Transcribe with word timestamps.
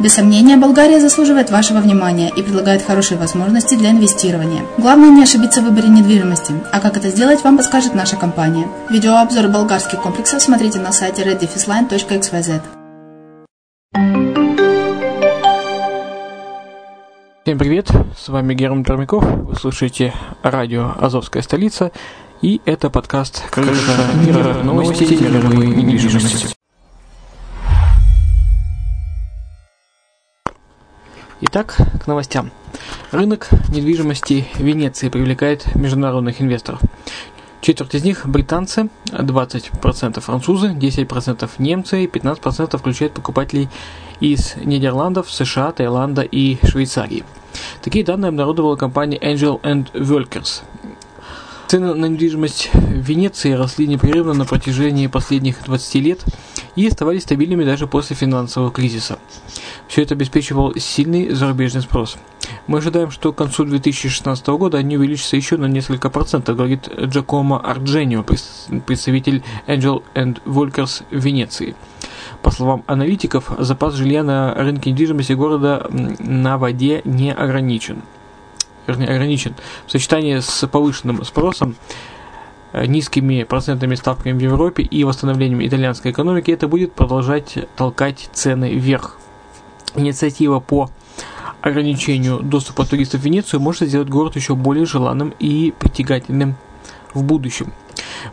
Без 0.00 0.14
сомнения, 0.14 0.56
Болгария 0.56 1.00
заслуживает 1.00 1.50
вашего 1.50 1.78
внимания 1.78 2.30
и 2.34 2.42
предлагает 2.42 2.82
хорошие 2.82 3.18
возможности 3.18 3.74
для 3.74 3.90
инвестирования. 3.90 4.62
Главное 4.78 5.10
не 5.10 5.22
ошибиться 5.22 5.60
в 5.60 5.64
выборе 5.64 5.88
недвижимости, 5.88 6.54
а 6.72 6.80
как 6.80 6.96
это 6.96 7.08
сделать, 7.08 7.44
вам 7.44 7.56
подскажет 7.56 7.94
наша 7.94 8.16
компания. 8.16 8.66
Видеообзор 8.90 9.48
болгарских 9.48 10.00
комплексов 10.00 10.42
смотрите 10.42 10.78
на 10.78 10.92
сайте 10.92 11.22
reddefisline.xyz. 11.22 12.62
Всем 17.44 17.58
привет, 17.58 17.90
с 18.16 18.28
вами 18.28 18.54
Герман 18.54 18.84
Пермяков, 18.84 19.24
вы 19.24 19.56
слушаете 19.56 20.14
радио 20.44 20.92
«Азовская 21.00 21.42
столица» 21.42 21.90
и 22.40 22.60
это 22.64 22.88
подкаст 22.88 23.48
«Крыша 23.50 23.96
мира. 24.24 24.54
Новости 24.62 25.04
недвижимости». 25.04 26.61
Итак, 31.44 31.76
к 32.00 32.06
новостям. 32.06 32.52
Рынок 33.10 33.48
недвижимости 33.68 34.46
Венеции 34.58 35.08
привлекает 35.08 35.74
международных 35.74 36.40
инвесторов. 36.40 36.80
Четверть 37.60 37.96
из 37.96 38.04
них 38.04 38.28
британцы, 38.28 38.90
20% 39.06 40.20
французы, 40.20 40.68
10% 40.68 41.50
немцы 41.58 42.04
и 42.04 42.06
15% 42.06 42.78
включает 42.78 43.14
покупателей 43.14 43.68
из 44.20 44.54
Нидерландов, 44.54 45.32
США, 45.32 45.72
Таиланда 45.72 46.22
и 46.22 46.64
Швейцарии. 46.64 47.24
Такие 47.82 48.04
данные 48.04 48.28
обнародовала 48.28 48.76
компания 48.76 49.18
Angel 49.18 49.60
and 49.62 49.90
Workers. 49.94 50.62
Цены 51.66 51.92
на 51.94 52.06
недвижимость 52.06 52.70
в 52.72 53.00
Венеции 53.00 53.50
росли 53.50 53.88
непрерывно 53.88 54.34
на 54.34 54.44
протяжении 54.44 55.08
последних 55.08 55.64
20 55.64 55.94
лет 55.96 56.24
и 56.76 56.86
оставались 56.86 57.22
стабильными 57.22 57.64
даже 57.64 57.88
после 57.88 58.14
финансового 58.14 58.70
кризиса. 58.70 59.18
Все 59.92 60.00
это 60.00 60.14
обеспечивал 60.14 60.74
сильный 60.76 61.28
зарубежный 61.34 61.82
спрос. 61.82 62.16
Мы 62.66 62.78
ожидаем, 62.78 63.10
что 63.10 63.30
к 63.30 63.36
концу 63.36 63.66
2016 63.66 64.46
года 64.48 64.78
они 64.78 64.96
увеличатся 64.96 65.36
еще 65.36 65.58
на 65.58 65.66
несколько 65.66 66.08
процентов, 66.08 66.56
говорит 66.56 66.88
Джакомо 66.98 67.60
Ардженио, 67.60 68.22
представитель 68.22 69.42
Angel 69.66 70.02
and 70.14 70.40
Volkers 70.46 71.04
Венеции. 71.10 71.76
По 72.40 72.50
словам 72.50 72.84
аналитиков, 72.86 73.52
запас 73.58 73.92
жилья 73.92 74.24
на 74.24 74.54
рынке 74.54 74.92
недвижимости 74.92 75.34
города 75.34 75.86
на 75.90 76.56
воде 76.56 77.02
не 77.04 77.30
ограничен 77.30 78.00
вернее, 78.86 79.10
ограничен 79.10 79.54
в 79.86 79.90
сочетании 79.92 80.38
с 80.38 80.66
повышенным 80.68 81.22
спросом, 81.22 81.76
э, 82.72 82.86
низкими 82.86 83.42
процентными 83.42 83.94
ставками 83.94 84.32
в 84.32 84.40
Европе 84.40 84.84
и 84.84 85.04
восстановлением 85.04 85.62
итальянской 85.66 86.12
экономики, 86.12 86.50
это 86.50 86.66
будет 86.66 86.94
продолжать 86.94 87.58
толкать 87.76 88.30
цены 88.32 88.72
вверх. 88.72 89.18
Инициатива 89.94 90.60
по 90.60 90.90
ограничению 91.60 92.40
доступа 92.40 92.84
туристов 92.84 93.20
в 93.20 93.24
Венецию 93.24 93.60
может 93.60 93.88
сделать 93.88 94.08
город 94.08 94.36
еще 94.36 94.54
более 94.54 94.84
желанным 94.84 95.34
и 95.38 95.72
притягательным 95.78 96.56
в 97.14 97.22
будущем. 97.22 97.72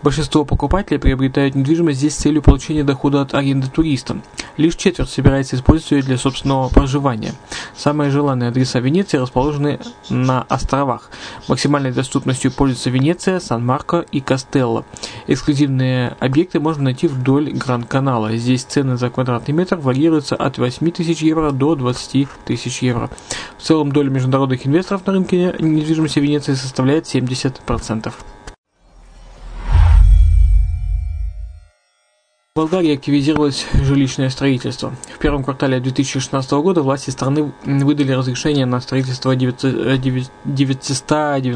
Большинство 0.03 0.45
покупателей 0.45 0.99
приобретают 0.99 1.55
недвижимость 1.55 1.99
здесь 1.99 2.15
с 2.15 2.17
целью 2.17 2.41
получения 2.41 2.83
дохода 2.83 3.21
от 3.21 3.33
аренды 3.33 3.67
туристам. 3.67 4.23
Лишь 4.57 4.75
четверть 4.75 5.09
собирается 5.09 5.55
использовать 5.55 5.91
ее 5.91 6.01
для 6.01 6.17
собственного 6.17 6.69
проживания. 6.69 7.33
Самые 7.75 8.11
желанные 8.11 8.49
адреса 8.49 8.79
Венеции 8.79 9.17
расположены 9.17 9.79
на 10.09 10.43
островах. 10.43 11.09
Максимальной 11.47 11.91
доступностью 11.91 12.51
пользуются 12.51 12.89
Венеция, 12.89 13.39
Сан-Марко 13.39 14.05
и 14.11 14.19
Кастелло. 14.19 14.85
Эксклюзивные 15.27 16.17
объекты 16.19 16.59
можно 16.59 16.83
найти 16.83 17.07
вдоль 17.07 17.51
Гранд-канала. 17.51 18.35
Здесь 18.35 18.63
цены 18.63 18.97
за 18.97 19.09
квадратный 19.09 19.53
метр 19.53 19.77
варьируются 19.77 20.35
от 20.35 20.57
8 20.57 20.91
тысяч 20.91 21.21
евро 21.21 21.51
до 21.51 21.75
20 21.75 22.27
тысяч 22.45 22.81
евро. 22.81 23.09
В 23.57 23.63
целом 23.63 23.91
доля 23.91 24.09
международных 24.09 24.65
инвесторов 24.67 25.05
на 25.05 25.13
рынке 25.13 25.55
недвижимости 25.59 26.19
Венеции 26.19 26.53
составляет 26.53 27.05
70%. 27.05 28.13
Болгарии 32.59 32.93
активизировалось 32.93 33.65
жилищное 33.71 34.29
строительство. 34.29 34.93
В 35.15 35.17
первом 35.17 35.45
квартале 35.45 35.79
2016 35.79 36.51
года 36.51 36.81
власти 36.81 37.09
страны 37.09 37.53
выдали 37.63 38.11
разрешение 38.11 38.65
на 38.65 38.81
строительство 38.81 39.33
993 39.33 41.53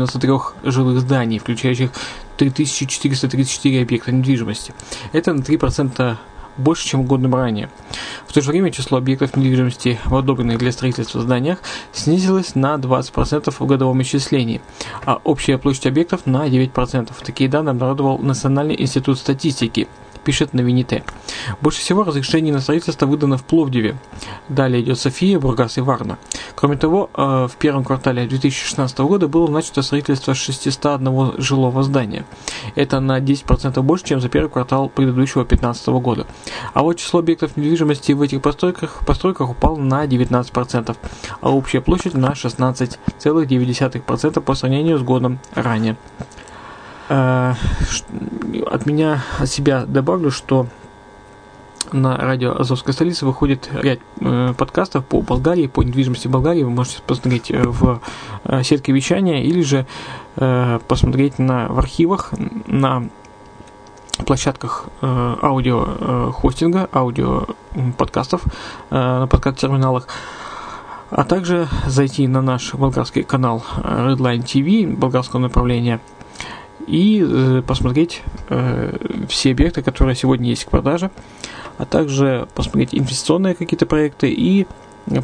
жилых 0.64 1.02
зданий, 1.02 1.40
включающих 1.40 1.92
3434 2.38 3.82
объекта 3.82 4.14
недвижимости. 4.14 4.74
Это 5.12 5.34
на 5.34 5.42
3% 5.42 6.16
больше, 6.56 6.88
чем 6.88 7.04
годом 7.04 7.36
ранее. 7.36 7.70
В 8.26 8.32
то 8.32 8.40
же 8.40 8.52
время 8.52 8.72
число 8.72 8.98
объектов 8.98 9.36
недвижимости 9.36 10.00
в 10.06 10.16
одобренных 10.16 10.58
для 10.58 10.72
строительства 10.72 11.20
зданиях 11.20 11.58
снизилось 11.92 12.56
на 12.56 12.76
20% 12.76 13.52
в 13.52 13.66
годовом 13.66 14.02
исчислении, 14.04 14.62
а 15.04 15.20
общая 15.26 15.58
площадь 15.58 15.86
объектов 15.86 16.26
на 16.26 16.48
9%. 16.48 17.12
Такие 17.26 17.50
данные 17.50 17.72
обнародовал 17.72 18.20
Национальный 18.20 18.82
институт 18.82 19.20
статистики– 19.20 19.90
пишет 20.24 20.54
на. 20.54 21.04
Больше 21.62 21.80
всего 21.80 22.04
разрешений 22.04 22.52
на 22.52 22.60
строительство 22.60 23.06
выдано 23.06 23.38
в 23.38 23.44
Пловдиве. 23.44 23.96
Далее 24.50 24.82
идет 24.82 25.00
София, 25.00 25.40
Бургас 25.40 25.78
и 25.78 25.82
Варна. 25.82 26.18
Кроме 26.56 26.78
того, 26.78 27.10
э, 27.14 27.48
в 27.52 27.56
первом 27.58 27.84
квартале 27.84 28.26
2016 28.26 29.00
года 29.00 29.28
было 29.28 29.50
начато 29.50 29.82
строительство 29.82 30.34
601 30.34 31.34
жилого 31.38 31.84
здания. 31.84 32.26
Это 32.76 33.00
на 33.00 33.20
10% 33.20 33.82
больше, 33.84 34.06
чем 34.06 34.22
за 34.22 34.30
первый 34.30 34.50
квартал 34.50 34.90
предыдущего 34.90 35.44
2015 35.44 36.00
года. 36.00 36.28
А 36.74 36.84
вот 36.84 36.98
число 36.98 37.20
объектов 37.20 37.58
недвижимости 37.58 38.14
в 38.14 38.22
этих 38.22 38.42
постройках, 38.42 39.06
постройках 39.06 39.50
упало 39.50 39.78
на 39.78 40.06
19%, 40.06 40.96
а 41.42 41.52
общая 41.52 41.82
площадь 41.82 42.14
на 42.14 42.32
16,9% 42.32 44.42
по 44.42 44.56
сравнению 44.56 44.98
с 44.98 45.02
годом 45.02 45.40
ранее. 45.54 45.98
Э, 47.10 47.54
от 48.68 48.86
меня, 48.86 49.24
от 49.40 49.50
себя 49.50 49.86
добавлю, 49.86 50.32
что 50.32 50.68
на 51.92 52.18
радио 52.18 52.56
Азовской 52.58 52.94
столицы 52.94 53.26
выходит 53.26 53.70
ряд 53.74 54.00
э, 54.22 54.54
подкастов 54.58 55.06
по 55.06 55.22
Болгарии, 55.22 55.68
по 55.68 55.84
недвижимости 55.84 56.28
Болгарии. 56.28 56.64
Вы 56.64 56.72
можете 56.72 57.02
посмотреть 57.06 57.52
э, 57.52 57.62
в 57.62 58.02
э, 58.46 58.64
сетке 58.64 58.92
вещания 58.94 59.44
или 59.44 59.62
же 59.62 59.86
э, 60.38 60.80
посмотреть 60.88 61.40
на, 61.40 61.68
в 61.68 61.78
архивах 61.78 62.34
на 62.68 63.10
площадках 64.26 64.86
э, 65.02 65.36
аудио 65.42 65.86
э, 65.88 66.32
хостинга, 66.34 66.90
аудио 66.94 67.48
подкастов, 67.98 68.44
э, 68.46 68.96
на 68.96 69.28
подкаст-терминалах 69.28 70.08
а 71.16 71.26
также 71.26 71.68
зайти 71.86 72.28
на 72.28 72.42
наш 72.42 72.74
болгарский 72.74 73.22
канал 73.22 73.64
Redline 73.84 74.44
TV 74.44 74.88
болгарского 74.96 75.42
направления– 75.42 76.00
и 76.88 77.24
э, 77.26 77.62
посмотреть 77.66 78.22
э, 78.50 78.98
все 79.30 79.52
объекты, 79.52 79.82
которые 79.82 80.16
сегодня 80.16 80.50
есть 80.50 80.66
к 80.66 80.70
продаже, 80.70 81.12
а 81.78 81.86
также 81.86 82.48
посмотреть 82.54 82.94
инвестиционные 82.94 83.56
какие-то 83.56 83.86
проекты 83.86 84.32
и 84.32 84.68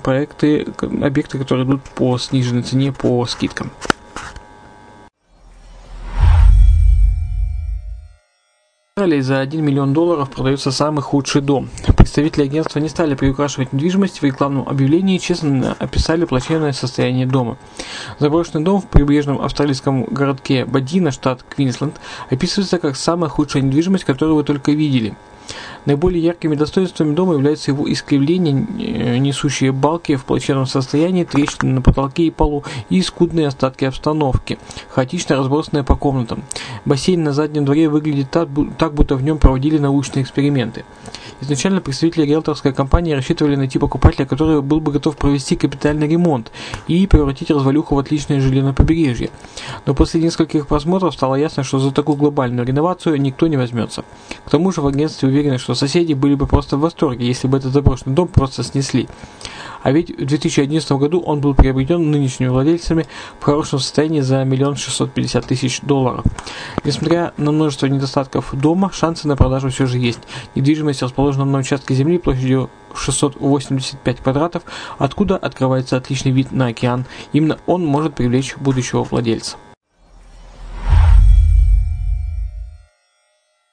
проекты, 0.03 0.67
объекты, 0.81 1.37
которые 1.37 1.65
идут 1.65 1.81
по 1.83 2.17
сниженной 2.17 2.63
цене, 2.63 2.91
по 2.91 3.25
скидкам. 3.25 3.71
Австралии 8.99 9.21
за 9.21 9.39
1 9.39 9.63
миллион 9.63 9.93
долларов 9.93 10.29
продается 10.29 10.71
самый 10.71 11.01
худший 11.01 11.41
дом. 11.41 11.69
Представители 11.95 12.43
агентства 12.43 12.79
не 12.79 12.89
стали 12.89 13.15
приукрашивать 13.15 13.71
недвижимость 13.71 14.21
в 14.21 14.25
рекламном 14.25 14.67
объявлении 14.67 15.15
и 15.15 15.21
честно 15.21 15.73
описали 15.79 16.25
плачевное 16.25 16.73
состояние 16.73 17.25
дома. 17.25 17.57
Заброшенный 18.17 18.61
дом 18.61 18.81
в 18.81 18.89
прибрежном 18.89 19.39
австралийском 19.39 20.03
городке 20.03 20.65
Бадина, 20.65 21.11
штат 21.11 21.43
Квинсленд, 21.43 21.95
описывается 22.29 22.77
как 22.77 22.97
самая 22.97 23.29
худшая 23.29 23.63
недвижимость, 23.63 24.03
которую 24.03 24.35
вы 24.35 24.43
только 24.43 24.73
видели– 24.73 25.15
Наиболее 25.85 26.23
яркими 26.23 26.55
достоинствами 26.55 27.15
дома 27.15 27.33
являются 27.33 27.71
его 27.71 27.91
искривление, 27.91 28.67
э, 28.79 29.17
несущие 29.17 29.71
балки 29.71 30.15
в 30.15 30.25
плачевном 30.25 30.65
состоянии, 30.65 31.23
трещины 31.23 31.73
на 31.73 31.81
потолке 31.81 32.23
и 32.23 32.31
полу 32.31 32.63
и 32.89 33.01
скудные 33.01 33.47
остатки 33.47 33.85
обстановки, 33.85 34.59
хаотично 34.89 35.37
разбросанные 35.37 35.83
по 35.83 35.95
комнатам. 35.95 36.43
Бассейн 36.85 37.23
на 37.23 37.33
заднем 37.33 37.65
дворе 37.65 37.89
выглядит 37.89 38.31
так, 38.31 38.49
так 38.77 38.93
будто 38.93 39.15
в 39.15 39.23
нем 39.23 39.37
проводили 39.37 39.77
научные 39.77 40.23
эксперименты. 40.23 40.83
Изначально 41.41 41.79
представители 41.79 42.25
риэлторской 42.25 42.73
компании 42.73 43.13
рассчитывали 43.13 43.55
найти 43.55 43.79
покупателя, 43.79 44.25
который 44.25 44.61
был 44.61 44.81
бы 44.81 44.91
готов 44.91 45.15
провести 45.15 45.55
капитальный 45.55 46.07
ремонт 46.07 46.51
и 46.87 47.07
превратить 47.07 47.49
развалюху 47.49 47.95
в 47.95 47.99
отличное 47.99 48.41
жилье 48.41 48.61
на 48.61 48.73
побережье. 48.73 49.29
Но 49.85 49.93
после 49.93 50.21
нескольких 50.21 50.67
просмотров 50.67 51.13
стало 51.13 51.35
ясно, 51.35 51.63
что 51.63 51.79
за 51.79 51.91
такую 51.91 52.17
глобальную 52.17 52.67
реновацию 52.67 53.21
никто 53.21 53.47
не 53.47 53.55
возьмется. 53.55 54.03
К 54.45 54.49
тому 54.49 54.71
же 54.71 54.81
в 54.81 54.87
агентстве 54.87 55.29
уверены, 55.29 55.57
что 55.57 55.68
соседи 55.73 56.13
были 56.13 56.35
бы 56.35 56.47
просто 56.47 56.77
в 56.77 56.81
восторге, 56.81 57.27
если 57.27 57.47
бы 57.47 57.57
этот 57.57 57.73
заброшенный 57.73 58.15
дом 58.15 58.27
просто 58.27 58.63
снесли. 58.63 59.07
А 59.81 59.91
ведь 59.91 60.09
в 60.11 60.25
2011 60.25 60.91
году 60.93 61.19
он 61.21 61.39
был 61.39 61.53
приобретен 61.53 62.11
нынешними 62.11 62.49
владельцами 62.49 63.05
в 63.39 63.43
хорошем 63.43 63.79
состоянии 63.79 64.19
за 64.19 64.43
миллион 64.43 64.75
шестьсот 64.75 65.13
пятьдесят 65.13 65.45
тысяч 65.45 65.79
долларов. 65.81 66.25
Несмотря 66.83 67.33
на 67.37 67.51
множество 67.51 67.85
недостатков 67.85 68.53
дома, 68.53 68.91
шансы 68.93 69.27
на 69.27 69.37
продажу 69.37 69.69
все 69.69 69.85
же 69.85 69.97
есть. 69.97 70.19
Недвижимость 70.55 71.01
расположена 71.01 71.45
на 71.45 71.59
участке 71.59 71.93
земли 71.93 72.17
площадью 72.17 72.69
685 72.93 74.17
квадратов, 74.17 74.63
откуда 74.97 75.37
открывается 75.37 75.95
отличный 75.95 76.31
вид 76.31 76.51
на 76.51 76.67
океан. 76.67 77.05
Именно 77.31 77.59
он 77.65 77.85
может 77.85 78.15
привлечь 78.15 78.57
будущего 78.57 79.03
владельца. 79.03 79.55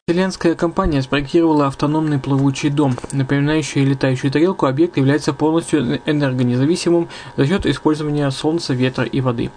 Итальянская 0.09 0.55
компания 0.55 1.03
спроектировала 1.03 1.67
автономный 1.67 2.21
плавучий 2.21 2.71
дом. 2.71 2.95
Напоминающий 3.11 3.85
летающую 3.85 4.31
тарелку, 4.31 4.67
объект 4.67 4.97
является 4.99 5.33
полностью 5.33 6.01
энергонезависимым 6.07 7.09
за 7.37 7.45
счет 7.45 7.67
использования 7.67 8.31
солнца, 8.31 8.73
ветра 8.73 9.05
и 9.05 9.21
воды. 9.21 9.51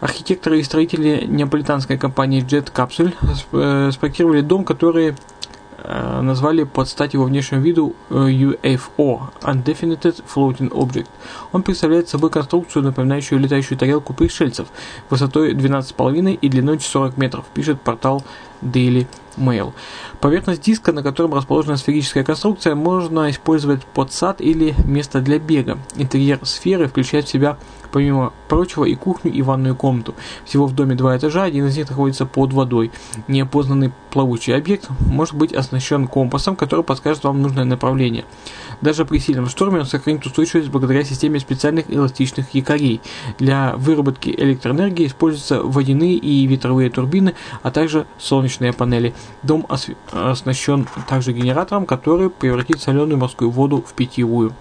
Архитекторы 0.00 0.58
и 0.58 0.62
строители 0.62 1.26
неаполитанской 1.26 1.98
компании 1.98 2.42
Jet 2.42 2.72
Capsule 2.72 3.12
э, 3.52 3.90
спроектировали 3.92 4.40
дом, 4.40 4.64
который 4.64 5.16
э, 5.76 6.20
назвали 6.22 6.62
под 6.64 6.88
стать 6.88 7.12
его 7.12 7.24
внешнему 7.24 7.60
виду 7.60 7.94
э, 8.08 8.14
UFO– 8.14 9.20
Undefined 9.42 10.24
Floating 10.34 10.70
Object. 10.70 11.08
Он 11.52 11.62
представляет 11.62 12.08
собой 12.08 12.30
конструкцию, 12.30 12.84
напоминающую 12.84 13.38
летающую 13.38 13.76
тарелку 13.76 14.14
пришельцев, 14.14 14.66
высотой 15.10 15.52
12,5 15.52 16.38
и 16.40 16.48
длиной 16.48 16.80
40 16.80 17.18
метров, 17.18 17.44
пишет 17.52 17.82
портал 17.82 18.24
Daily 18.64 19.06
Mail. 19.36 19.72
Поверхность 20.20 20.62
диска, 20.62 20.92
на 20.92 21.02
котором 21.02 21.34
расположена 21.34 21.76
сферическая 21.76 22.24
конструкция, 22.24 22.74
можно 22.74 23.30
использовать 23.30 23.84
под 23.84 24.12
сад 24.12 24.40
или 24.40 24.74
место 24.84 25.20
для 25.20 25.38
бега. 25.38 25.78
Интерьер 25.96 26.38
сферы 26.44 26.88
включает 26.88 27.26
в 27.26 27.30
себя, 27.30 27.58
помимо 27.92 28.32
прочего, 28.48 28.84
и 28.84 28.94
кухню, 28.94 29.32
и 29.32 29.42
ванную 29.42 29.76
комнату. 29.76 30.14
Всего 30.44 30.66
в 30.66 30.74
доме 30.74 30.94
два 30.94 31.16
этажа, 31.16 31.42
один 31.42 31.66
из 31.66 31.76
них 31.76 31.88
находится 31.88 32.26
под 32.26 32.52
водой. 32.52 32.90
Неопознанный 33.28 33.92
плавучий 34.10 34.56
объект 34.56 34.88
может 35.00 35.34
быть 35.34 35.52
оснащен 35.52 36.06
компасом, 36.06 36.56
который 36.56 36.84
подскажет 36.84 37.24
вам 37.24 37.42
нужное 37.42 37.64
направление. 37.64 38.24
Даже 38.80 39.04
при 39.04 39.18
сильном 39.18 39.48
шторме 39.48 39.80
он 39.80 39.86
сохранит 39.86 40.24
устойчивость 40.26 40.68
благодаря 40.68 41.04
системе 41.04 41.40
специальных 41.40 41.90
эластичных 41.90 42.54
якорей. 42.54 43.00
Для 43.38 43.74
выработки 43.76 44.28
электроэнергии 44.28 45.06
используются 45.06 45.62
водяные 45.62 46.16
и 46.16 46.46
ветровые 46.46 46.90
турбины, 46.90 47.34
а 47.62 47.70
также 47.70 48.06
солнечные 48.18 48.72
панели. 48.72 49.14
Дом 49.42 49.66
оснащен 50.12 50.86
также 51.08 51.32
генератором, 51.32 51.86
который 51.86 52.30
превратит 52.30 52.80
соленую 52.80 53.18
морскую 53.18 53.50
воду 53.50 53.84
в 53.86 53.94
питьевую. 53.94 54.54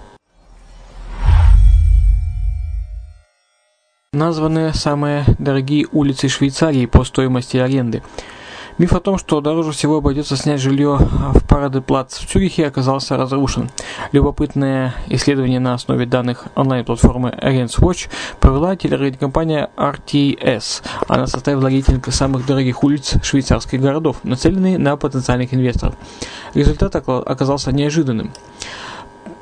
Названы 4.13 4.73
самые 4.75 5.25
дорогие 5.39 5.87
улицы 5.91 6.27
Швейцарии 6.27 6.85
по 6.85 7.03
стоимости 7.03 7.57
аренды. 7.57 8.03
Миф 8.79 8.93
о 8.93 8.99
том, 8.99 9.19
что 9.19 9.39
дороже 9.39 9.71
всего 9.71 9.97
обойдется 9.97 10.35
снять 10.35 10.59
жилье 10.59 10.97
в 10.97 11.47
Парадеплац 11.47 12.17
в 12.17 12.27
Цюрихе, 12.27 12.65
оказался 12.65 13.17
разрушен. 13.17 13.69
Любопытное 14.11 14.95
исследование 15.09 15.59
на 15.59 15.75
основе 15.75 16.07
данных 16.07 16.47
онлайн-платформы 16.55 17.29
RentWatch 17.39 18.09
провела 18.39 18.75
телерадиокомпания 18.75 19.69
RTS. 19.77 20.81
Она 21.07 21.27
составила 21.27 21.67
рейтинг 21.67 22.11
самых 22.11 22.47
дорогих 22.47 22.83
улиц 22.83 23.13
швейцарских 23.21 23.79
городов, 23.79 24.17
нацеленный 24.23 24.79
на 24.79 24.97
потенциальных 24.97 25.53
инвесторов. 25.53 25.93
Результат 26.55 26.95
оказался 26.95 27.71
неожиданным 27.71 28.31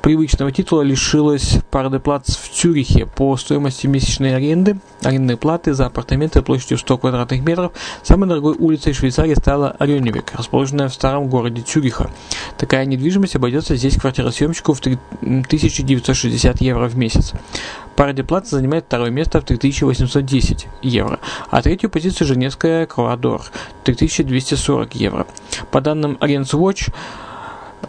привычного 0.02 0.50
титула 0.50 0.82
лишилась 0.82 1.58
Парадеплац 1.70 2.36
в 2.36 2.50
Цюрихе 2.50 3.06
по 3.06 3.36
стоимости 3.36 3.86
месячной 3.86 4.34
аренды, 4.36 4.78
арендной 5.02 5.36
платы 5.36 5.72
за 5.72 5.86
апартаменты 5.86 6.42
площадью 6.42 6.78
100 6.78 6.98
квадратных 6.98 7.42
метров. 7.42 7.72
Самой 8.02 8.28
дорогой 8.28 8.54
улицей 8.58 8.92
Швейцарии 8.92 9.34
стала 9.34 9.76
Рёневик, 9.78 10.32
расположенная 10.34 10.88
в 10.88 10.94
старом 10.94 11.28
городе 11.28 11.62
Цюриха. 11.62 12.10
Такая 12.58 12.84
недвижимость 12.84 13.36
обойдется 13.36 13.76
здесь 13.76 13.96
квартиросъемщику 13.96 14.74
в 14.74 14.80
3960 14.80 16.60
евро 16.60 16.88
в 16.88 16.96
месяц. 16.96 17.32
Парадеплац 17.94 18.50
занимает 18.50 18.86
второе 18.86 19.10
место 19.10 19.40
в 19.40 19.44
3810 19.44 20.66
евро, 20.82 21.20
а 21.50 21.62
третью 21.62 21.90
позицию 21.90 22.26
Женевская 22.26 22.86
Круадор 22.86 23.42
3240 23.84 24.94
евро. 24.96 25.26
По 25.70 25.80
данным 25.80 26.18
Arens 26.20 26.52
Watch, 26.54 26.92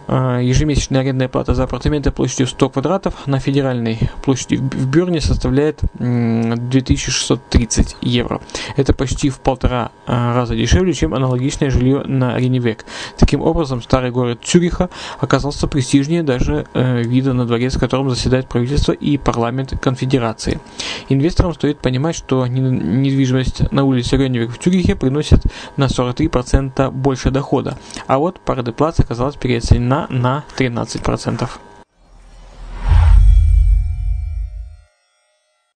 ежемесячная 0.08 1.00
арендная 1.00 1.28
плата 1.28 1.54
за 1.54 1.64
апартаменты 1.64 2.10
площадью 2.10 2.46
100 2.46 2.70
квадратов 2.70 3.26
на 3.26 3.38
федеральной 3.38 3.98
площади 4.22 4.56
в 4.56 4.88
Бюрне 4.88 5.20
составляет 5.20 5.80
2630 5.94 7.96
евро. 8.02 8.40
Это 8.76 8.92
почти 8.92 9.30
в 9.30 9.40
полтора 9.40 9.92
а, 10.06 10.34
раза 10.34 10.54
дешевле, 10.54 10.92
чем 10.92 11.14
аналогичное 11.14 11.70
жилье 11.70 12.02
на 12.04 12.36
Реневек. 12.36 12.84
Таким 13.18 13.40
образом, 13.40 13.82
старый 13.82 14.10
город 14.10 14.40
Цюриха 14.44 14.90
оказался 15.20 15.66
престижнее 15.66 16.22
даже 16.22 16.66
э, 16.74 17.02
вида 17.02 17.32
на 17.32 17.46
дворец, 17.46 17.76
в 17.76 17.80
котором 17.80 18.10
заседает 18.10 18.46
правительство 18.46 18.92
и 18.92 19.16
парламент 19.16 19.74
конфедерации. 19.80 20.60
Инвесторам 21.08 21.54
стоит 21.54 21.78
понимать, 21.78 22.16
что 22.16 22.46
недвижимость 22.46 23.72
на 23.72 23.84
улице 23.84 24.16
Реневек 24.16 24.50
в 24.50 24.58
Цюрихе 24.58 24.96
приносит 24.96 25.42
на 25.76 25.86
43% 25.86 26.90
больше 26.90 27.30
дохода, 27.30 27.78
а 28.06 28.18
вот 28.18 28.40
Парадеплац 28.40 29.00
оказалась 29.00 29.36
переоценена 29.36 29.93
цена 29.94 30.06
на 30.10 30.44
13%. 30.56 31.48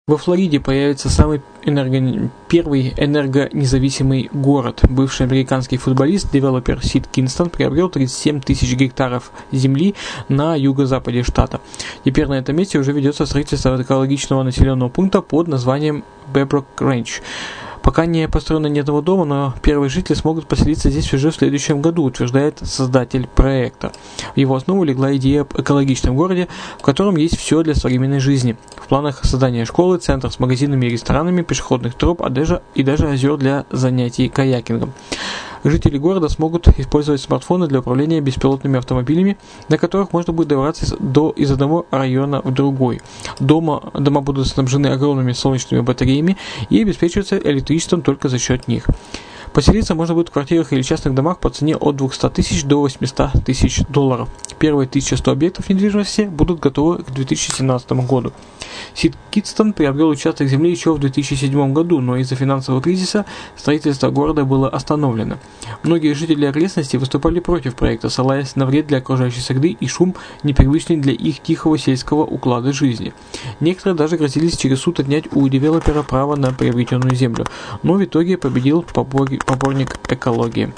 Во 0.07 0.17
Флориде 0.17 0.59
появится 0.59 1.11
самый 1.11 1.43
энерго... 1.65 2.31
первый 2.49 2.95
энергонезависимый 2.97 4.31
город. 4.33 4.81
Бывший 4.89 5.27
американский 5.27 5.77
футболист, 5.77 6.33
девелопер 6.33 6.83
Сид 6.83 7.07
Кинстон 7.07 7.51
приобрел 7.51 7.91
37 7.91 8.41
тысяч 8.41 8.75
гектаров 8.75 9.31
земли 9.53 9.95
на 10.31 10.57
юго-западе 10.57 11.23
штата. 11.25 11.61
Теперь 12.07 12.27
на 12.27 12.39
этом 12.39 12.57
месте 12.57 12.79
уже 12.79 12.93
ведется 12.93 13.27
строительство 13.27 13.81
экологичного 13.81 14.43
населенного 14.43 14.89
пункта 14.89 15.21
под 15.21 15.47
названием 15.47 16.05
Беброк 16.33 16.65
Рэнч. 16.79 17.21
Пока 17.88 18.04
не 18.04 18.28
построено 18.28 18.66
ни 18.66 18.80
одного 18.80 19.00
дома, 19.00 19.25
но 19.25 19.54
первые 19.62 19.88
жители 19.88 20.14
смогут 20.14 20.47
поселиться 20.47 20.90
здесь 20.90 21.11
уже 21.14 21.30
в 21.30 21.37
следующем 21.37 21.80
году, 21.80 22.04
утверждает 22.04 22.59
создатель 22.59 23.26
проекта. 23.26 23.92
В 24.35 24.38
его 24.38 24.57
основу 24.57 24.85
легла 24.85 25.16
идея 25.16 25.40
об 25.40 25.59
экологичном 25.59 26.14
городе, 26.14 26.49
в 26.78 26.83
котором 26.83 27.16
есть 27.16 27.38
все 27.38 27.62
для 27.62 27.75
современной 27.75 28.21
жизни. 28.21 28.59
В 28.76 28.88
планах 28.88 29.25
создания 29.25 29.64
школы, 29.64 29.97
центр 29.97 30.30
с 30.30 30.38
магазинами 30.38 30.85
и 30.85 30.90
ресторанами, 30.90 31.40
пешеходных 31.40 31.95
троп, 31.95 32.21
а 32.21 32.28
даже, 32.28 32.61
и 32.75 32.83
даже 32.83 33.09
озер 33.09 33.38
для 33.38 33.64
занятий 33.71 34.28
каякингом. 34.28 34.92
Жители 35.65 35.99
города 35.99 36.29
смогут 36.29 36.69
использовать 36.79 37.21
смартфоны 37.21 37.67
для 37.67 37.81
управления 37.81 38.21
беспилотными 38.21 38.79
автомобилями, 38.79 39.38
на 39.69 39.79
которых 39.79 40.12
можно 40.12 40.33
будет 40.33 40.49
добраться 40.49 40.97
до, 40.99 41.31
из 41.31 41.50
одного 41.50 41.87
района 41.91 42.41
в 42.43 42.53
другой. 42.53 43.00
Дома, 43.41 43.91
дома 43.95 44.21
будут 44.21 44.47
снабжены 44.47 44.88
огромными 44.88 45.33
солнечными 45.33 45.81
батареями 45.81 46.37
и 46.71 46.83
обеспечиваться 46.83 47.38
электричеством 47.38 48.03
только 48.03 48.29
за 48.29 48.38
счет 48.38 48.69
них. 48.69 48.87
Поселиться 49.53 49.95
можно 49.95 50.15
будет 50.15 50.29
в 50.29 50.33
квартирах 50.33 50.73
или 50.73 50.83
частных 50.83 51.15
домах 51.15 51.38
по 51.41 51.50
цене 51.50 51.77
от 51.77 51.97
200 51.97 52.31
тысяч 52.31 52.65
до 52.65 52.81
800 52.81 53.45
тысяч 53.45 53.81
долларов. 53.88 54.29
Первые 54.59 54.87
1100 54.87 55.31
объектов 55.31 55.69
недвижимости 55.69 56.23
будут 56.23 56.61
готовы 56.61 57.03
к 57.03 57.11
2017 57.11 57.93
году. 57.93 58.33
Сид 58.95 59.15
Китстон 59.31 59.73
приобрел 59.73 60.09
участок 60.09 60.49
земли 60.49 60.71
еще 60.71 60.93
в 60.93 60.99
2007 60.99 61.73
году, 61.73 62.00
но 62.00 62.17
из-за 62.17 62.35
финансового 62.35 62.83
кризиса 62.83 63.25
строительство 63.57 64.11
города 64.11 64.45
было 64.45 64.69
остановлено. 64.69 65.37
Многие 65.83 66.15
жители 66.15 66.47
окрестностей 66.47 66.99
выступали 66.99 67.41
против 67.41 67.77
проекта, 67.77 68.09
ссылаясь 68.09 68.57
на 68.57 68.67
вред 68.67 68.88
для 68.88 68.99
окружающей 68.99 69.41
среды 69.41 69.77
и 69.79 69.87
шум, 69.87 70.15
непривычный 70.43 70.97
для 70.97 71.12
их 71.12 71.41
тихого 71.41 71.79
сельского 71.79 72.25
уклада 72.25 72.73
жизни. 72.73 73.12
Некоторые 73.61 73.97
даже 73.97 74.17
грозились 74.17 74.57
через 74.57 74.81
суд 74.81 75.00
отнять 75.00 75.25
у 75.33 75.49
девелопера 75.49 76.03
право 76.03 76.37
на 76.37 76.53
приобретенную 76.53 77.15
землю, 77.15 77.47
но 77.83 77.95
в 77.95 78.05
итоге 78.05 78.37
победил 78.38 78.83
поборник 78.83 79.99
экологии. 80.09 80.73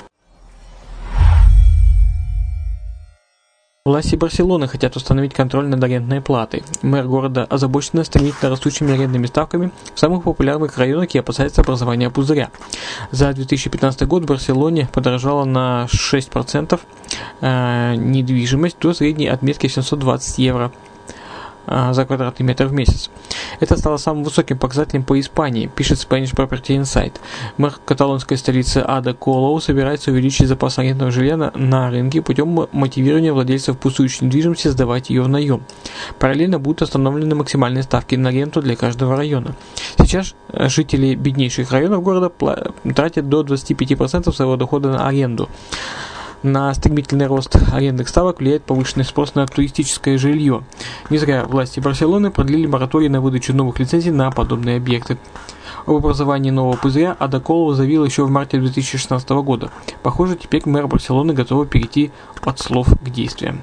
Власти 3.90 4.14
Барселоны 4.14 4.68
хотят 4.68 4.94
установить 4.94 5.35
контроль 5.35 5.66
над 5.66 5.82
арендной 5.82 6.20
платой. 6.20 6.62
Мэр 6.82 7.09
города 7.09 7.42
озабочена 7.42 8.04
стремительно 8.04 8.49
растущими 8.49 8.94
арендными 8.94 9.26
ставками 9.26 9.73
в 9.97 9.99
самых 9.99 10.23
популярных 10.23 10.78
районах 10.78 11.12
и 11.12 11.18
опасается 11.18 11.62
образования 11.62 12.09
пузыря. 12.09 12.50
За 13.11 13.32
2015 13.32 14.06
год 14.06 14.23
в 14.23 14.26
Барселоне 14.26 14.88
подорожала 14.92 15.44
на 15.44 15.88
6% 15.92 16.78
э, 17.40 17.94
недвижимость 17.97 18.76
до 18.78 18.94
средней 18.94 19.26
отметки 19.26 19.66
720 19.66 20.38
евро 20.38 20.70
за 21.66 22.04
квадратный 22.04 22.46
метр 22.46 22.66
в 22.66 22.72
месяц. 22.72 23.10
Это 23.60 23.76
стало 23.76 23.96
самым 23.96 24.24
высоким 24.24 24.58
показателем 24.58 25.04
по 25.04 25.18
Испании, 25.18 25.66
пишет 25.66 25.98
Spanish 25.98 26.34
Property 26.34 26.80
Insight. 26.80 27.14
Мэр 27.58 27.74
каталонской 27.84 28.36
столицы 28.36 28.82
Ада 28.86 29.14
Колоу 29.14 29.60
собирается 29.60 30.10
увеличить 30.10 30.48
запас 30.48 30.78
арендного 30.78 31.10
жилья 31.10 31.36
на, 31.36 31.52
на 31.54 31.90
рынке 31.90 32.22
путем 32.22 32.68
мотивирования 32.72 33.32
владельцев 33.32 33.78
пустующей 33.78 34.26
недвижимости 34.26 34.68
сдавать 34.68 35.10
ее 35.10 35.22
в 35.22 35.28
наем. 35.28 35.62
Параллельно 36.18 36.58
будут 36.58 36.82
установлены 36.82 37.34
максимальные 37.34 37.82
ставки 37.82 38.14
на 38.14 38.30
аренду 38.30 38.62
для 38.62 38.76
каждого 38.76 39.16
района. 39.16 39.54
Сейчас 39.98 40.34
э, 40.48 40.68
жители 40.68 41.14
беднейших 41.14 41.70
районов 41.72 42.02
города 42.02 42.32
тратят 42.94 43.28
до 43.28 43.42
25% 43.42 44.32
своего 44.32 44.56
дохода 44.56 44.90
на 44.90 45.06
аренду. 45.06 45.48
На 46.42 46.73
стремительный 46.73 47.26
рост 47.26 47.54
арендных 47.70 48.09
ставок 48.09 48.40
влияет 48.40 48.62
повышенный 48.62 49.04
спрос 49.04 49.35
на 49.35 49.47
туристическое 49.47 50.16
жилье. 50.16 50.62
Не 51.11 51.18
зря 51.18 51.44
власти 51.44 51.80
Барселоны 51.80 52.30
продлили 52.30 52.66
мораторий 52.66 53.11
на 53.11 53.20
выдачу 53.20 53.52
новых 53.52 53.78
лицензий 53.78 54.11
на 54.11 54.30
подобные 54.30 54.78
объекты. 54.78 55.18
Об 55.87 55.97
образовании 55.97 56.50
нового 56.50 56.76
пузыря 56.76 57.14
Ада 57.18 57.40
Колова 57.40 57.75
заявила 57.75 58.06
еще 58.06 58.25
в 58.25 58.30
марте 58.30 58.59
2016 58.59 59.28
года. 59.30 59.70
Похоже, 60.02 60.37
теперь 60.37 60.62
мэр 60.64 60.87
Барселоны 60.87 61.35
готова 61.35 61.66
перейти 61.66 62.11
от 62.42 62.59
слов 62.59 62.88
к 62.88 63.11
действиям. 63.11 63.61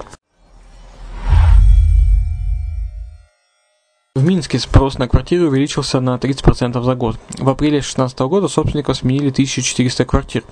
В 4.17 4.23
Минске 4.25 4.57
спрос 4.57 4.97
на 4.97 5.07
квартиры 5.07 5.47
увеличился 5.47 5.99
на 5.99 6.15
30% 6.15 6.81
за 6.81 6.95
год. 6.95 7.17
В 7.37 7.47
апреле 7.49 7.81
2016 7.81 8.17
года 8.21 8.47
собственников 8.47 8.97
сменили 8.97 9.29
1400 9.29 10.05
квартир. 10.05 10.43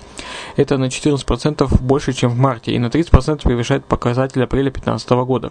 Это 0.54 0.78
на 0.78 0.84
14% 0.84 1.82
больше, 1.82 2.12
чем 2.12 2.30
в 2.30 2.36
марте, 2.36 2.70
и 2.70 2.78
на 2.78 2.86
30% 2.86 3.42
превышает 3.42 3.84
показатель 3.84 4.40
апреля 4.40 4.70
2015 4.70 5.10
года. 5.26 5.50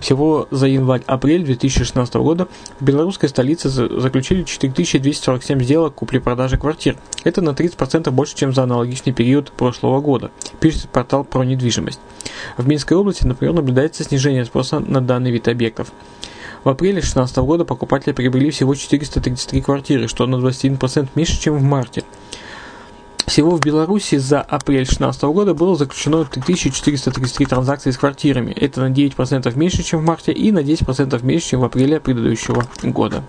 Всего 0.00 0.46
за 0.50 0.66
январь-апрель 0.66 1.44
2016 1.44 2.16
года 2.16 2.46
в 2.78 2.84
белорусской 2.84 3.30
столице 3.30 3.70
заключили 3.70 4.42
4247 4.42 5.62
сделок 5.62 5.94
купли-продажи 5.94 6.58
квартир. 6.58 6.98
Это 7.24 7.40
на 7.40 7.50
30% 7.50 8.10
больше, 8.10 8.36
чем 8.36 8.52
за 8.52 8.64
аналогичный 8.64 9.14
период 9.14 9.50
прошлого 9.50 10.02
года, 10.02 10.30
пишет 10.60 10.90
портал 10.90 11.24
про 11.24 11.42
недвижимость. 11.42 12.00
В 12.58 12.68
Минской 12.68 12.98
области, 12.98 13.26
например, 13.26 13.54
наблюдается 13.54 14.04
снижение 14.04 14.44
спроса 14.44 14.78
на 14.78 15.00
данный 15.00 15.30
вид 15.30 15.48
объектов. 15.48 15.90
В 16.66 16.68
апреле 16.68 16.94
2016 16.94 17.36
года 17.36 17.64
покупатели 17.64 18.12
приобрели 18.12 18.50
всего 18.50 18.74
433 18.74 19.62
квартиры, 19.62 20.08
что 20.08 20.26
на 20.26 20.34
21% 20.34 21.10
меньше, 21.14 21.40
чем 21.40 21.58
в 21.58 21.62
марте. 21.62 22.02
Всего 23.24 23.52
в 23.52 23.60
Беларуси 23.60 24.16
за 24.16 24.40
апрель 24.40 24.78
2016 24.78 25.22
года 25.22 25.54
было 25.54 25.76
заключено 25.76 26.24
3433 26.24 27.46
транзакции 27.46 27.92
с 27.92 27.96
квартирами. 27.96 28.50
Это 28.50 28.80
на 28.80 28.92
9% 28.92 29.56
меньше, 29.56 29.84
чем 29.84 30.00
в 30.00 30.02
марте 30.02 30.32
и 30.32 30.50
на 30.50 30.58
10% 30.58 31.24
меньше, 31.24 31.50
чем 31.50 31.60
в 31.60 31.64
апреле 31.66 32.00
предыдущего 32.00 32.64
года. 32.82 33.22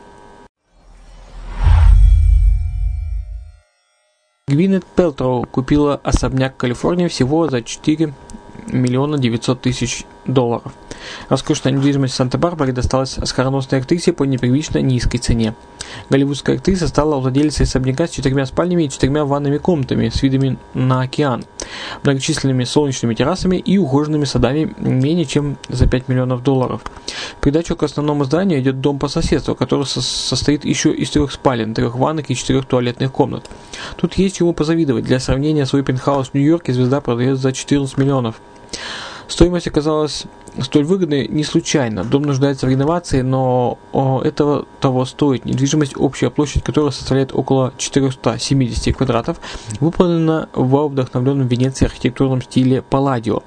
Гвинет 4.48 4.84
Пелтроу 4.96 5.46
купила 5.46 6.02
особняк 6.04 6.56
в 6.56 6.58
Калифорнии 6.58 7.08
всего 7.08 7.48
за 7.48 7.62
4 7.62 8.16
миллиона 8.66 9.20
900 9.20 9.62
тысяч 9.62 10.06
долларов. 10.28 10.74
Роскошная 11.30 11.74
недвижимость 11.74 12.14
в 12.14 12.18
Санта-Барбаре 12.18 12.74
досталась 12.74 13.18
скороносной 13.24 13.80
актрисе 13.80 14.14
по 14.14 14.24
непривычно 14.24 14.80
низкой 14.80 15.20
цене. 15.20 15.56
Голливудская 16.10 16.58
актриса 16.58 16.88
стала 16.88 17.16
владелицей 17.16 17.66
особняка 17.66 18.08
с 18.08 18.12
четырьмя 18.12 18.46
спальнями 18.46 18.84
и 18.84 18.90
четырьмя 18.90 19.26
ванными 19.26 19.58
комнатами 19.58 20.10
с 20.10 20.22
видами 20.22 20.58
на 20.74 21.02
океан, 21.02 21.46
многочисленными 22.04 22.66
солнечными 22.66 23.14
террасами 23.14 23.58
и 23.58 23.78
ухоженными 23.78 24.26
садами 24.26 24.74
менее 24.78 25.26
чем 25.26 25.58
за 25.70 25.88
5 25.88 26.08
миллионов 26.08 26.44
долларов. 26.44 26.82
В 27.38 27.42
придачу 27.42 27.76
к 27.76 27.84
основному 27.84 28.26
зданию 28.26 28.60
идет 28.60 28.82
дом 28.82 29.00
по 29.00 29.08
соседству, 29.08 29.56
который 29.56 29.86
со 29.86 30.02
состоит 30.02 30.66
еще 30.66 30.94
из 30.94 31.10
трех 31.10 31.32
спален, 31.32 31.74
трех 31.74 31.96
ванных 31.96 32.30
и 32.30 32.36
четырех 32.36 32.66
туалетных 32.66 33.12
комнат. 33.12 33.50
Тут 33.96 34.16
есть 34.16 34.38
чему 34.38 34.54
позавидовать. 34.54 35.06
Для 35.06 35.20
сравнения, 35.20 35.66
свой 35.66 35.84
пентхаус 35.84 36.30
в 36.30 36.34
Нью-Йорке 36.34 36.74
звезда 36.74 37.02
продает 37.02 37.40
за 37.40 37.54
14 37.54 37.98
миллионов. 37.98 38.42
Стоимость 39.28 39.68
оказалась 39.68 40.26
столь 40.62 40.86
выгодной 40.86 41.28
не 41.28 41.44
случайно. 41.44 42.04
Дом 42.04 42.24
нуждается 42.24 42.66
в 42.66 42.70
реновации, 42.70 43.22
но 43.22 43.78
этого 44.24 44.66
того 44.80 45.06
стоит. 45.06 45.46
Недвижимость, 45.46 45.98
общая 45.98 46.30
площадь 46.30 46.64
которой 46.64 46.92
составляет 46.92 47.34
около 47.34 47.74
470 47.78 48.96
квадратов, 48.96 49.40
выполнена 49.80 50.50
в 50.54 50.88
вдохновленном 50.88 51.48
Венеции 51.48 51.86
архитектурном 51.86 52.42
стиле 52.42 52.82
Палладио. 52.82 53.44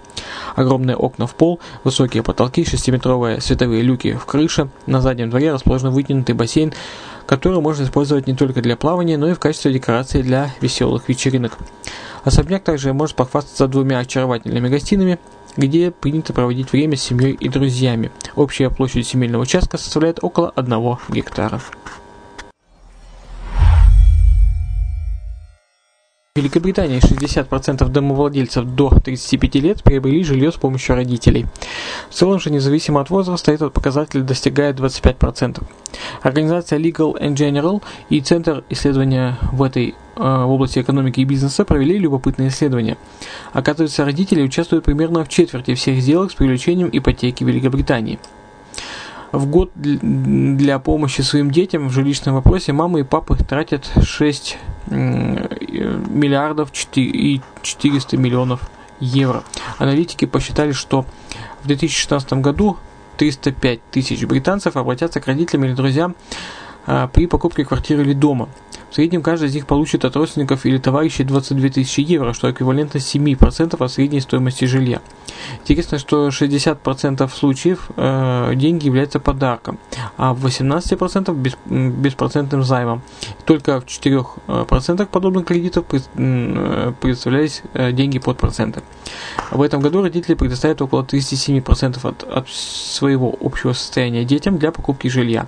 Огромные 0.55 0.97
окна 0.97 1.27
в 1.27 1.35
пол, 1.35 1.61
высокие 1.83 2.23
потолки, 2.23 2.63
6-метровые 2.63 3.41
световые 3.41 3.83
люки 3.83 4.13
в 4.13 4.27
крыше. 4.27 4.69
На 4.87 5.01
заднем 5.01 5.31
дворе 5.31 5.53
расположен 5.53 5.91
вытянутый 5.91 6.35
бассейн, 6.35 6.73
который 7.27 7.61
можно 7.61 7.85
использовать 7.85 8.27
не 8.27 8.35
только 8.35 8.61
для 8.61 8.77
плавания, 8.77 9.17
но 9.17 9.29
и 9.29 9.35
в 9.35 9.41
качестве 9.41 9.73
декорации 9.73 10.23
для 10.23 10.55
веселых 10.61 11.09
вечеринок. 11.09 11.57
Особняк 12.23 12.63
также 12.63 12.93
может 12.93 13.17
похвастаться 13.17 13.67
двумя 13.67 13.99
очаровательными 14.01 14.69
гостиными, 14.69 15.19
где 15.57 15.91
принято 15.91 16.33
проводить 16.33 16.73
время 16.73 16.97
с 16.97 17.03
семьей 17.03 17.33
и 17.33 17.49
друзьями. 17.49 18.11
Общая 18.37 18.71
площадь 18.71 19.09
земельного 19.09 19.43
участка 19.43 19.79
составляет 19.79 20.19
около 20.23 20.51
1 20.51 20.97
гектара. 21.11 21.61
Великобритании 26.41 26.99
60% 26.99 27.89
домовладельцев 27.89 28.65
до 28.65 28.91
35 28.91 29.55
лет 29.57 29.83
приобрели 29.83 30.25
жилье 30.25 30.51
с 30.51 30.57
помощью 30.57 30.97
родителей. 30.97 31.47
В 32.09 32.15
целом 32.15 32.41
же, 32.41 32.51
независимо 32.51 33.01
от 33.01 33.11
возраста, 33.11 33.53
этот 33.53 33.73
показатель 33.73 34.23
достигает 34.23 34.79
25%. 34.81 35.63
Организация 36.23 36.79
Legal 36.79 37.21
and 37.21 37.35
General 37.35 37.83
и 38.09 38.21
Центр 38.21 38.65
исследования 38.71 39.39
в 39.53 39.63
этой 39.63 39.95
э, 40.17 40.21
в 40.21 40.51
области 40.51 40.79
экономики 40.79 41.21
и 41.21 41.25
бизнеса 41.25 41.65
провели 41.65 41.99
любопытное 41.99 42.49
исследование. 42.49 42.97
Оказывается, 43.53 44.05
родители 44.05 44.43
участвуют 44.43 44.85
примерно 44.85 45.25
в 45.25 45.29
четверти 45.29 45.75
всех 45.75 46.01
сделок 46.01 46.31
с 46.31 46.35
привлечением 46.35 46.89
ипотеки 46.93 47.45
Великобритании. 47.45 48.19
В 49.33 49.47
год 49.47 49.71
для 49.75 50.79
помощи 50.81 51.21
своим 51.21 51.53
детям 51.53 51.89
в 51.89 51.93
жилищном 51.93 52.35
вопросе 52.35 52.73
мамы 52.73 53.01
и 53.01 53.05
папы 53.05 53.37
тратят 53.37 53.89
6 54.03 54.59
миллиардов 54.87 56.71
и 56.95 57.41
400 57.63 58.17
миллионов 58.17 58.71
евро. 59.01 59.43
Аналитики 59.79 60.25
посчитали, 60.25 60.73
что 60.73 61.05
в 61.63 61.67
2016 61.67 62.33
году 62.35 62.77
305 63.17 63.81
тысяч 63.91 64.25
британцев 64.25 64.77
обратятся 64.77 65.21
к 65.21 65.27
родителям 65.27 65.65
или 65.65 65.75
друзьям 65.75 66.15
а, 66.87 67.09
при 67.09 67.27
покупке 67.27 67.65
квартиры 67.65 68.03
или 68.03 68.15
дома. 68.15 68.49
В 68.91 68.95
среднем 68.95 69.23
каждый 69.23 69.49
из 69.49 69.55
них 69.55 69.67
получит 69.67 70.05
от 70.05 70.17
родственников 70.17 70.67
или 70.67 70.79
товарищей 70.79 71.23
22 71.23 71.69
тысячи 71.69 72.01
евро, 72.01 72.33
что 72.33 72.51
эквивалентно 72.51 72.99
7% 72.99 73.83
от 73.83 73.93
средней 73.93 74.21
стоимости 74.21 74.65
жилья. 74.65 75.01
Интересно, 75.61 75.99
что 75.99 76.29
60% 76.29 77.31
случаев 77.33 77.91
э, 77.97 78.53
деньги 78.57 78.87
являются 78.87 79.21
подарком, 79.21 79.79
а 80.17 80.35
в 80.35 80.45
18% 80.45 81.33
без, 81.35 81.57
беспроцентным 81.67 82.65
займом. 82.65 83.03
Только 83.45 83.81
в 83.81 83.85
4% 83.85 85.07
подобных 85.07 85.47
кредитов 85.47 85.85
э, 85.93 86.93
представлялись 87.01 87.63
э, 87.75 87.93
деньги 87.93 88.19
под 88.19 88.39
проценты. 88.39 88.83
В 89.53 89.63
этом 89.63 89.81
году 89.81 90.03
родители 90.03 90.35
предоставят 90.35 90.83
около 90.83 91.03
37% 91.03 92.09
от, 92.09 92.25
от 92.25 92.49
своего 92.49 93.35
общего 93.41 93.73
состояния 93.73 94.25
детям 94.25 94.59
для 94.59 94.73
покупки 94.73 95.07
жилья. 95.07 95.47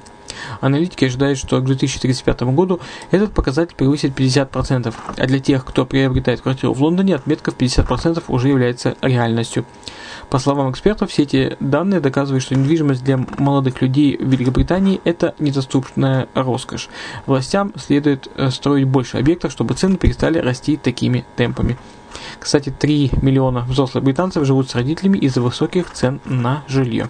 Аналитики 0.61 1.05
ожидают, 1.05 1.39
что 1.39 1.61
к 1.61 1.65
2035 1.65 2.43
году 2.43 2.81
этот 3.11 3.33
показатель 3.33 3.75
превысит 3.75 4.19
50%, 4.19 4.95
а 5.17 5.27
для 5.27 5.39
тех, 5.41 5.65
кто 5.65 5.87
приобретает 5.87 6.41
квартиру 6.41 6.73
в 6.73 6.83
Лондоне, 6.83 7.17
отметка 7.17 7.51
в 7.51 7.57
50% 7.57 8.23
уже 8.29 8.49
является 8.49 8.97
реальностью. 9.03 9.65
По 10.31 10.39
словам 10.39 10.71
экспертов, 10.71 11.11
все 11.11 11.25
эти 11.25 11.57
данные 11.61 12.01
доказывают, 12.01 12.43
что 12.43 12.55
недвижимость 12.55 13.05
для 13.05 13.19
молодых 13.39 13.83
людей 13.83 14.17
в 14.17 14.29
Великобритании– 14.29 15.01
это 15.05 15.35
недоступная 15.39 16.29
роскошь. 16.35 16.89
Властям 17.27 17.73
следует 17.77 18.29
э, 18.37 18.51
строить 18.51 18.87
больше 18.87 19.19
объектов, 19.19 19.53
чтобы 19.53 19.75
цены 19.75 19.99
перестали 19.99 20.39
расти 20.39 20.77
такими 20.77 21.27
темпами. 21.37 21.77
Кстати, 22.39 22.71
3 22.71 23.11
миллиона 23.21 23.61
взрослых 23.69 24.05
британцев 24.05 24.45
живут 24.45 24.71
с 24.71 24.75
родителями 24.75 25.19
из-за 25.19 25.41
высоких 25.41 25.91
цен 25.91 26.21
на 26.25 26.65
жилье. 26.67 27.09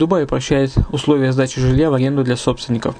Дубай 0.00 0.22
упрощает 0.22 0.72
условия 0.92 1.32
сдачи 1.32 1.60
жилья 1.60 1.90
в 1.90 1.94
аренду 1.94 2.22
для 2.22 2.36
собственников. 2.36 2.94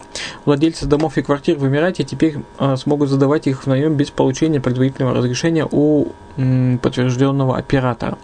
Владельцы 0.45 0.85
домов 0.85 1.17
и 1.17 1.23
квартир 1.23 1.57
в 1.57 1.65
Эмирате 1.65 2.03
теперь 2.03 2.39
э, 2.59 2.75
смогут 2.77 3.09
задавать 3.09 3.47
их 3.47 3.63
в 3.63 3.67
наем 3.69 3.95
без 3.95 4.11
получения 4.11 4.61
предварительного 4.61 5.15
разрешения 5.15 5.65
у 5.71 6.09
подтвержденного 6.83 7.57
оператора. 7.57 8.19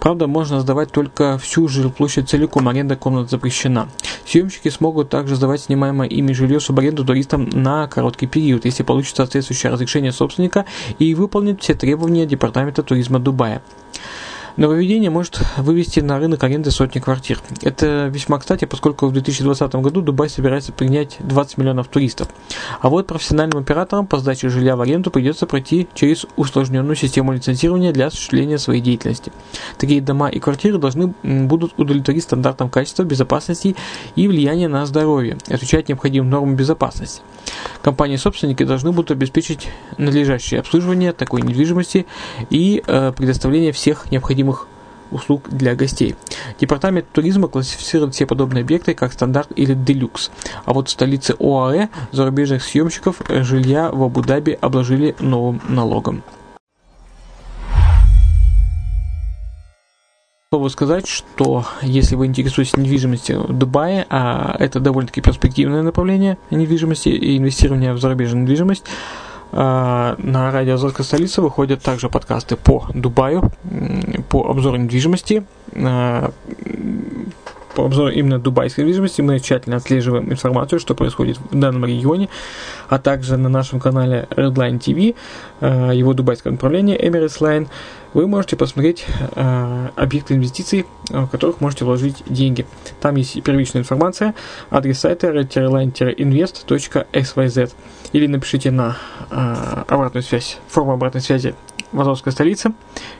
Правда, 0.00 0.26
можно 0.26 0.60
сдавать 0.60 0.90
только 0.90 1.38
всю 1.38 1.68
жилплощадь 1.68 2.28
целиком, 2.28 2.66
аренда 2.66 2.96
комнат 2.96 3.30
запрещена. 3.30 3.88
Съемщики 4.26 4.68
смогут 4.68 5.08
также 5.08 5.36
сдавать 5.36 5.60
снимаемое 5.60 6.08
ими 6.08 6.32
жилье 6.32 6.58
в 6.58 6.64
субаренду 6.64 7.04
туристам 7.04 7.48
на 7.52 7.86
короткий 7.86 8.26
период, 8.26 8.64
если 8.64 8.82
получат 8.82 9.14
соответствующее 9.14 9.70
разрешение 9.70 10.10
собственника 10.10 10.64
и 10.98 11.14
выполнят 11.14 11.62
все 11.62 11.74
требования 11.74 12.26
Департамента 12.26 12.82
туризма 12.82 13.20
Дубая. 13.20 13.62
Нововведение 14.56 15.08
может 15.08 15.40
вывести 15.56 16.00
на 16.00 16.18
рынок 16.18 16.44
аренды 16.44 16.70
сотни 16.70 16.98
квартир. 16.98 17.40
Это 17.62 18.08
весьма 18.08 18.38
кстати, 18.38 18.66
поскольку 18.66 19.06
в 19.06 19.12
2020 19.12 19.74
году 19.76 20.02
Дубай 20.02 20.28
собирается 20.28 20.72
принять 20.72 21.16
20 21.20 21.56
миллионов 21.56 21.88
туристов. 21.88 22.28
А 22.80 22.90
вот 22.90 23.06
профессиональным 23.06 23.60
операторам 23.60 24.06
по 24.06 24.18
сдаче 24.18 24.50
жилья 24.50 24.76
в 24.76 24.82
аренду 24.82 25.10
придется 25.10 25.46
пройти 25.46 25.88
через 25.94 26.26
усложненную 26.36 26.96
систему 26.96 27.32
лицензирования 27.32 27.92
для 27.92 28.08
осуществления 28.08 28.58
своей 28.58 28.82
деятельности. 28.82 29.32
Такие 29.78 30.02
дома 30.02 30.28
и 30.28 30.38
квартиры 30.38 30.76
должны 30.76 31.14
будут 31.22 31.72
удовлетворить 31.78 32.24
стандартам 32.24 32.68
качества, 32.68 33.04
безопасности 33.04 33.74
и 34.16 34.28
влияния 34.28 34.68
на 34.68 34.84
здоровье, 34.84 35.38
отвечать 35.48 35.88
необходимым 35.88 36.28
нормам 36.28 36.56
безопасности. 36.56 37.22
Компании-собственники 37.80 38.64
должны 38.64 38.92
будут 38.92 39.10
обеспечить 39.10 39.68
надлежащее 39.98 40.60
обслуживание 40.60 41.12
такой 41.12 41.42
недвижимости 41.42 42.06
и 42.50 42.82
э, 42.86 43.12
предоставление 43.16 43.72
всех 43.72 44.10
необходимых 44.10 44.41
услуг 45.10 45.48
для 45.50 45.74
гостей. 45.74 46.16
Департамент 46.58 47.06
туризма 47.12 47.48
классифицирует 47.48 48.14
все 48.14 48.26
подобные 48.26 48.62
объекты 48.62 48.94
как 48.94 49.12
стандарт 49.12 49.50
или 49.54 49.74
делюкс. 49.74 50.30
А 50.64 50.72
вот 50.72 50.88
в 50.88 50.90
столице 50.90 51.34
ОАЭ 51.38 51.88
зарубежных 52.10 52.62
съемщиков 52.62 53.20
жилья 53.28 53.90
в 53.90 54.02
Абу-Даби 54.02 54.58
обложили 54.60 55.14
новым 55.20 55.60
налогом. 55.68 56.22
Бы 60.52 60.68
сказать, 60.68 61.08
что 61.08 61.64
если 61.80 62.14
вы 62.14 62.26
интересуетесь 62.26 62.76
недвижимостью 62.76 63.40
в 63.48 63.58
Дубае, 63.58 64.06
а 64.10 64.54
это 64.60 64.80
довольно-таки 64.80 65.22
перспективное 65.22 65.82
направление 65.82 66.36
недвижимости 66.50 67.08
и 67.08 67.38
инвестирования 67.38 67.94
в 67.94 67.98
зарубежную 67.98 68.42
недвижимость, 68.42 68.84
на 69.52 70.50
радио 70.50 70.74
«Азовская 70.74 71.04
столица» 71.04 71.42
выходят 71.42 71.82
также 71.82 72.08
подкасты 72.08 72.56
по 72.56 72.86
Дубаю, 72.94 73.52
по 74.30 74.48
обзору 74.48 74.76
недвижимости, 74.76 75.44
а, 75.76 76.30
по 77.74 77.84
обзору 77.84 78.10
именно 78.10 78.38
дубайской 78.38 78.84
недвижимости. 78.84 79.20
Мы 79.20 79.40
тщательно 79.40 79.76
отслеживаем 79.76 80.30
информацию, 80.30 80.78
что 80.78 80.94
происходит 80.94 81.38
в 81.38 81.58
данном 81.58 81.84
регионе, 81.84 82.28
а 82.88 82.98
также 82.98 83.36
на 83.36 83.48
нашем 83.48 83.78
канале 83.78 84.26
Redline 84.30 84.78
TV, 84.78 85.14
а, 85.60 85.92
его 85.92 86.14
дубайское 86.14 86.52
направление 86.52 86.98
Emirates 86.98 87.40
Line– 87.40 87.68
вы 88.14 88.26
можете 88.26 88.56
посмотреть 88.56 89.04
э, 89.34 89.88
объекты 89.96 90.34
инвестиций, 90.34 90.86
в 91.08 91.28
которых 91.28 91.60
можете 91.60 91.84
вложить 91.84 92.22
деньги. 92.26 92.66
Там 93.00 93.16
есть 93.16 93.42
первичная 93.42 93.82
информация, 93.82 94.34
адрес 94.70 95.00
сайта 95.00 95.26
redline-invest.xyz 95.28 97.72
или 98.12 98.26
напишите 98.26 98.70
на 98.70 98.96
э, 99.30 99.84
обратную 99.88 100.22
связь, 100.22 100.58
форму 100.68 100.92
обратной 100.92 101.20
связи 101.20 101.54
в 101.92 102.00
Азовской 102.00 102.32
столице, 102.32 102.72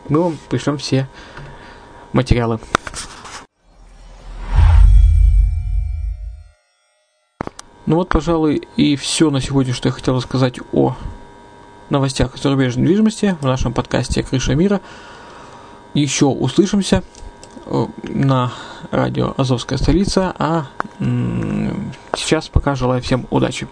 мы 0.09 0.23
вам 0.23 0.39
пришлем 0.49 0.79
все 0.79 1.07
материалы. 2.13 2.59
Ну 7.85 7.97
вот, 7.97 8.09
пожалуй, 8.09 8.63
и 8.77 8.97
все 8.97 9.31
на 9.31 9.41
сегодня, 9.41 9.75
что 9.75 9.89
я 9.89 9.93
хотел 9.93 10.17
рассказать 10.17 10.61
о 10.73 10.97
новостях 11.93 12.37
зарубежной 12.37 12.83
недвижимости 12.83 13.37
в 13.41 13.47
нашем 13.47 13.73
подкасте 13.73 14.23
«Крыша 14.23 14.55
мира». 14.55 14.81
Еще 15.95 16.27
услышимся 16.27 17.05
э, 17.67 17.87
на 18.03 18.53
радио 18.91 19.35
«Азовская 19.37 19.79
столица», 19.79 20.35
а 20.39 20.67
сейчас 22.17 22.49
пока 22.49 22.75
желаю 22.75 23.03
всем 23.03 23.27
удачи. 23.31 23.69